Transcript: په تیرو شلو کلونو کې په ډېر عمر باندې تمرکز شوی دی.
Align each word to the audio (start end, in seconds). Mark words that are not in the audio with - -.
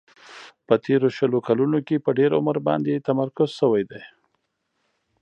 په 0.67 0.73
تیرو 0.83 1.07
شلو 1.17 1.39
کلونو 1.47 1.79
کې 1.87 2.03
په 2.05 2.09
ډېر 2.19 2.31
عمر 2.39 2.57
باندې 2.67 3.03
تمرکز 3.07 3.49
شوی 3.59 3.83
دی. 3.91 4.03